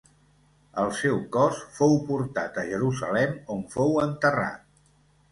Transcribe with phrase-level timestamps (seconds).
[0.83, 4.65] El seu cos fou portat a Jerusalem on fou enterrat.